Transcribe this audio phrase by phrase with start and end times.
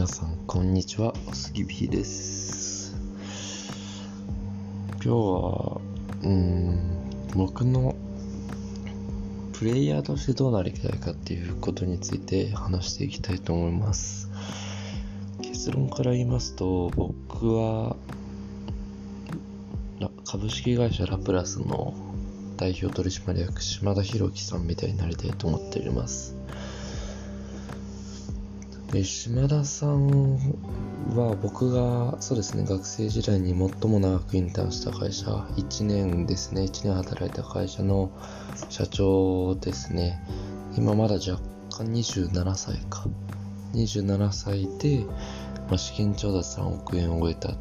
[0.00, 1.12] 皆さんこんにちは。
[1.28, 2.96] おすぎびです。
[4.92, 5.80] 今日は
[6.22, 6.80] うん
[7.36, 7.94] 僕の
[9.52, 14.30] プレイヤーとしてどうなりたいかっていうことについて話していきたいと思います。
[15.42, 17.94] 結論から言いますと僕は
[20.24, 21.92] 株式会社ラプラスの
[22.56, 26.40] 代表取締役島田博樹さんみたいになりたいと思っております。
[28.92, 30.36] で島田さん
[31.14, 38.10] は僕がそうですね学生時代に最も長くインターンした会社1年ですね1年働いた会社の
[38.68, 40.20] 社長ですね。
[40.76, 41.40] 今まだ若
[41.70, 43.04] 干27歳か。
[43.74, 45.04] 27歳で、
[45.68, 47.54] まあ、資金調達3億円を終えた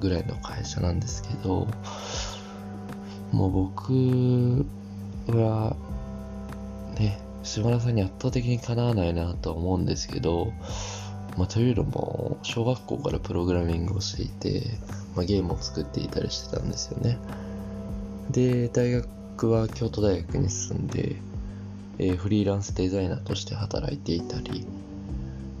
[0.00, 1.68] ぐらいの会社なんですけど
[3.32, 4.66] もう僕
[5.28, 5.76] は
[6.98, 10.52] ね島田さんに圧倒的にかなわないなと思うんですけど、
[11.36, 14.64] まあ、というのも小学校からプログラミングをしていて、
[15.14, 17.18] まあ、ゲームを作っていたりしてたんですよね。
[18.30, 21.16] で大学は京都大学に進んで、
[21.98, 24.66] えー、フリーランスデザイナーとして働いていたり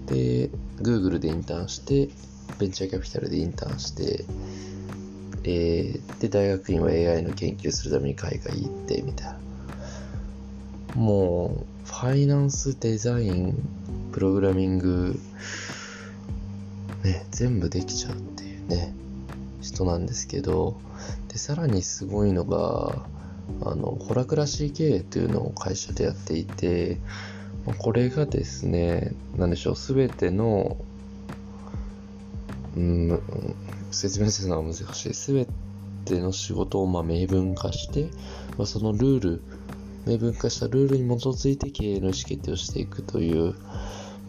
[0.06, 2.08] で Google でインターンして
[2.58, 4.24] ベンチャーキャピタルでインターンして
[5.44, 9.49] えー、で大学院は AI の研究するために海外行ってみたいな。
[11.00, 13.54] もう、ファイナンス、デザイン、
[14.12, 15.18] プログラミング、
[17.02, 18.92] ね、全部できちゃうっていうね、
[19.62, 20.78] 人なんですけど、
[21.28, 23.06] で、さらにすごいのが、
[23.62, 26.98] あの、ホラクラシー経営というのを会社でやっていて、
[27.78, 30.76] これがですね、なんでしょう、すべての、
[32.76, 33.22] うん、
[33.90, 35.14] 説明するのは難しい。
[35.14, 35.46] すべ
[36.04, 38.10] ての仕事をまあ明文化して、
[38.58, 39.42] まあ、そのルール、
[40.06, 43.54] 明文化したルールに基づいて経営の意思決定をしていくという、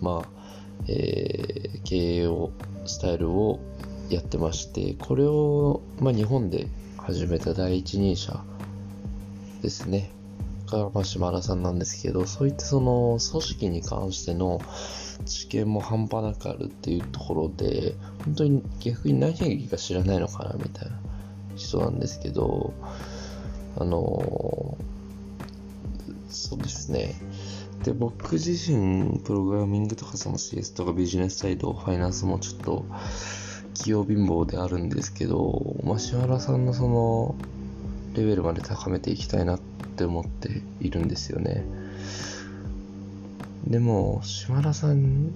[0.01, 0.29] まあ、
[0.87, 2.51] えー、経営を、
[2.85, 3.59] スタイルを
[4.09, 6.67] やってまして、これを、まあ、日本で
[6.97, 8.43] 始めた第一人者
[9.61, 10.11] ですね。
[10.71, 14.59] が、まあ、島田さんなんですけど、そういったその組織に関しての
[15.25, 17.95] 知見も半端なくあるっていうところで、
[18.25, 20.97] 本当に逆に何が知らないのかなみたいな
[21.55, 22.73] 人なんですけど、
[23.77, 24.77] あの
[26.31, 27.15] そうですね。
[27.83, 32.85] で、僕自身、プログラミングとかその CS とかビジネスサイド、ファイナンスもちょっと、
[33.73, 37.35] 器用貧乏であるんですけど、まあ、島原さんのその、
[38.15, 39.59] レベルまで高めていきたいなっ
[39.95, 41.65] て思っているんですよね。
[43.65, 45.31] でも、島原さん、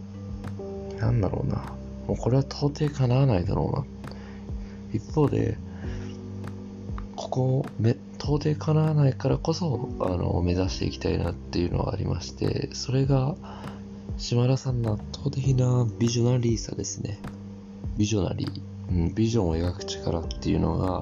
[1.00, 1.73] なんだろうな。
[2.07, 3.85] もうこれは到底叶わないだろうな。
[4.94, 5.57] 一方で、
[7.16, 7.95] ここめ
[8.25, 13.36] 到底叶わないからこそあの目指していきたいなっていうのはありましてそれが
[14.18, 17.19] 島田さんの圧倒的なビジョナリーさですね。
[17.97, 21.02] ビジョナリー、うん、ビジョンを描く力っていうのが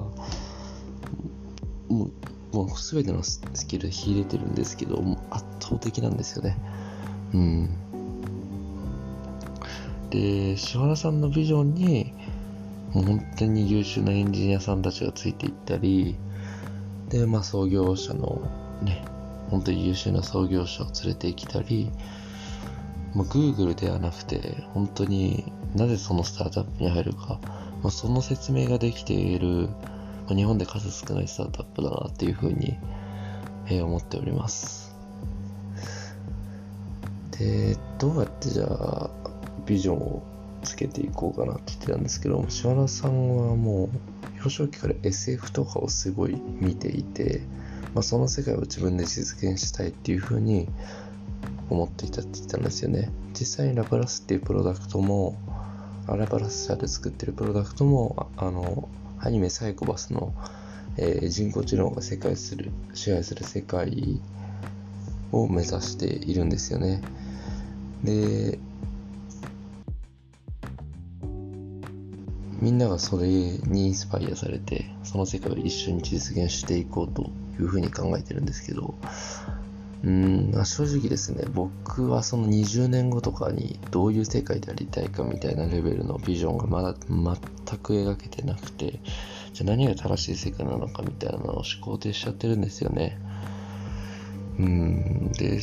[1.88, 2.10] も
[2.52, 6.58] うもう全てのスキルで秀でてるんですけど圧倒的なんですよね。
[7.32, 7.70] うん。
[10.10, 12.12] で島田さんのビジョンに
[12.92, 16.16] もう本当に優秀なエンジニアさんたちがついていったり
[17.14, 18.42] で、まあ、創業者の
[18.82, 19.04] ね、
[19.48, 21.92] 本当に優秀な創業者を連れてきたり、
[23.14, 27.38] まあ、Google ではなくて、本当になぜそのスタートアップに入るか、
[27.84, 29.68] まあ、その説明ができている、
[30.26, 32.76] まあ、日本で数少ないスタートアップだなっていうふうに、
[33.66, 34.96] えー、思っております。
[37.38, 39.10] で、どうやってじゃあ、
[39.66, 40.22] ビジョンを
[40.64, 44.13] つけていこうかなって言ってたんですけど、島田さんはもう、
[44.44, 47.40] 幼少期から SF とかをすごい見ていて、
[47.94, 50.68] まあ、その世界を自分で実現したいっていうふうに
[51.70, 53.10] 思っていたって言ったんですよね。
[53.32, 55.36] 実際にラプラスっていうプロダクトも
[56.06, 58.88] ラプラス社で作ってるプロダクトもあの
[59.18, 60.34] アニメサイコバスの、
[60.98, 64.20] えー、人工知能が世界する支配する世界
[65.32, 67.00] を目指しているんですよね。
[68.02, 68.58] で
[72.64, 77.30] みんながそれにインスパイアされて、その世界を一緒に実現していこうと
[77.60, 78.94] いうふうに考えてるんですけど、
[80.02, 88.98] うん、正直ですね、僕はその20年後とかにどういう世界でありたいかみたいなレベルのビジョンがまだ全く描けてなくて、
[89.52, 93.18] じゃあ何が正しい世界なのかみたいなのを思考停止しちゃってるんですよね。
[94.58, 95.60] うん、で、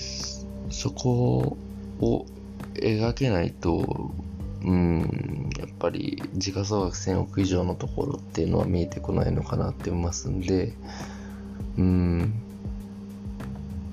[0.70, 1.58] そこ
[2.00, 2.28] を
[2.76, 4.12] 描けないと、
[4.64, 5.41] うん、
[5.82, 10.74] ぱり時価総額1000億以上のところっていうのは見えてこないのかなって思いますんで、
[11.78, 12.34] うん、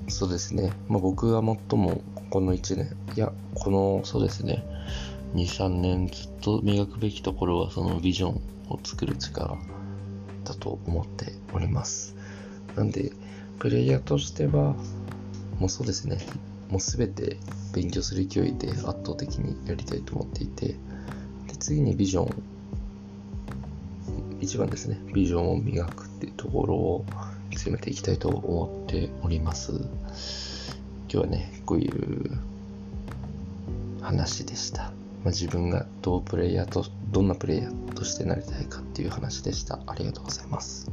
[0.07, 4.63] そうですね、まあ、僕が最もこの1年、いや、この、そうですね、
[5.33, 9.57] 2、3年ずっと磨くべきところはそのビジョンを作る力
[10.43, 12.15] だと思っております。
[12.75, 13.11] なんで、
[13.57, 14.75] プレイヤーとしては、
[15.57, 16.19] もうそうですね、
[16.69, 17.37] もうすべて
[17.73, 20.75] 勉強する勢いで圧倒的にやりたいと思っていて、
[21.59, 22.43] 次にビジョン、
[24.39, 27.05] 一番ですね、ビジョンを磨くっていうところを
[27.55, 29.73] 強めていきたいと思っております。
[29.73, 32.39] 今日はね、こういう
[34.01, 34.83] 話でした。
[35.23, 39.79] まあ、自分がどうプレイヤーと、どんなプレイヤーとしてなりたいかっていう話でした。
[39.85, 40.89] ありがとうございます。